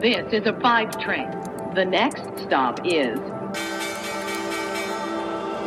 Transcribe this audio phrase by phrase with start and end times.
[0.00, 1.28] This is a five train.
[1.74, 3.18] The next stop is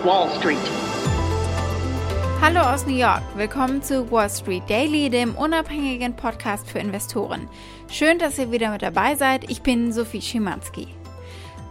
[0.04, 0.58] Wall Street.
[2.42, 7.48] Hallo aus New York, willkommen zu Wall Street Daily, dem unabhängigen Podcast für Investoren.
[7.92, 9.51] Schön, dass ihr wieder mit dabei seid.
[9.51, 10.88] Ich bin Sophie Schimanski.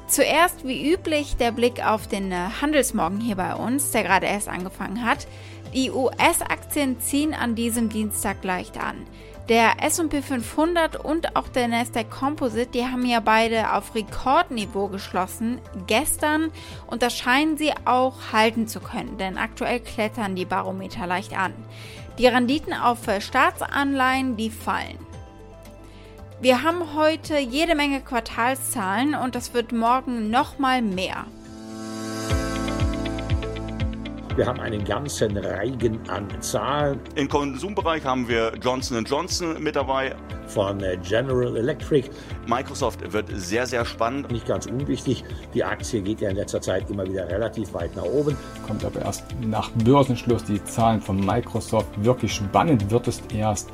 [0.07, 4.49] Zuerst wie üblich der Blick auf den äh, Handelsmorgen hier bei uns, der gerade erst
[4.49, 5.27] angefangen hat.
[5.75, 9.05] Die US-Aktien ziehen an diesem Dienstag leicht an.
[9.53, 15.61] Der S&P 500 und auch der Nasdaq Composite, die haben ja beide auf Rekordniveau geschlossen
[15.87, 16.51] gestern
[16.87, 21.53] und das scheinen sie auch halten zu können, denn aktuell klettern die Barometer leicht an.
[22.17, 24.97] Die Renditen auf Staatsanleihen, die fallen.
[26.41, 31.27] Wir haben heute jede Menge Quartalszahlen und das wird morgen nochmal mehr.
[34.35, 36.99] Wir haben einen ganzen Reigen an Zahlen.
[37.17, 40.15] Im Konsumbereich haben wir Johnson Johnson mit dabei.
[40.47, 42.09] Von äh, General Electric.
[42.47, 44.31] Microsoft wird sehr, sehr spannend.
[44.31, 48.05] Nicht ganz unwichtig, die Aktie geht ja in letzter Zeit immer wieder relativ weit nach
[48.05, 48.37] oben.
[48.67, 51.89] Kommt aber erst nach Börsenschluss die Zahlen von Microsoft.
[52.03, 53.69] Wirklich spannend wird es erst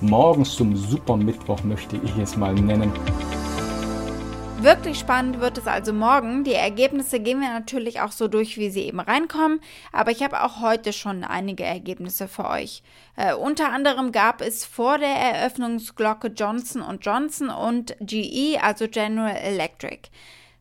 [0.00, 2.90] morgens zum Supermittwoch, möchte ich es mal nennen.
[4.62, 6.44] Wirklich spannend wird es also morgen.
[6.44, 9.60] Die Ergebnisse gehen wir natürlich auch so durch, wie sie eben reinkommen.
[9.90, 12.82] Aber ich habe auch heute schon einige Ergebnisse für euch.
[13.16, 20.10] Äh, unter anderem gab es vor der Eröffnungsglocke Johnson Johnson und GE, also General Electric.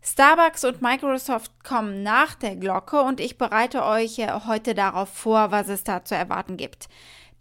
[0.02, 5.52] Starbucks und Microsoft kommen nach der Glocke und ich bereite euch äh, heute darauf vor,
[5.52, 6.88] was es da zu erwarten gibt.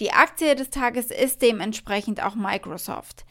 [0.01, 3.25] Die Aktie des Tages ist dementsprechend auch Microsoft.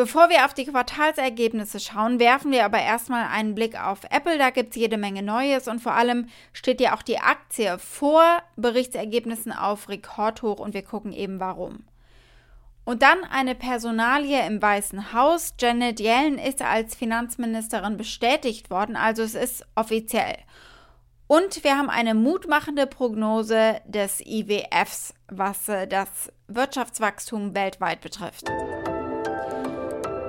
[0.00, 4.38] Bevor wir auf die Quartalsergebnisse schauen, werfen wir aber erstmal einen Blick auf Apple.
[4.38, 8.24] Da gibt es jede Menge Neues und vor allem steht ja auch die Aktie vor
[8.56, 11.84] Berichtsergebnissen auf Rekordhoch und wir gucken eben warum.
[12.86, 15.52] Und dann eine Personalie im Weißen Haus.
[15.60, 20.38] Janet Yellen ist als Finanzministerin bestätigt worden, also es ist offiziell.
[21.26, 28.50] Und wir haben eine mutmachende Prognose des IWFs, was äh, das Wirtschaftswachstum weltweit betrifft.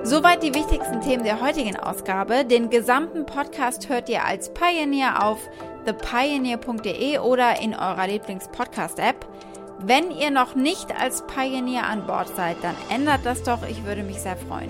[0.03, 2.43] Soweit die wichtigsten Themen der heutigen Ausgabe.
[2.43, 5.47] Den gesamten Podcast hört ihr als Pioneer auf
[5.85, 9.27] thepioneer.de oder in eurer Lieblings-Podcast-App.
[9.79, 13.59] Wenn ihr noch nicht als Pioneer an Bord seid, dann ändert das doch.
[13.69, 14.69] Ich würde mich sehr freuen.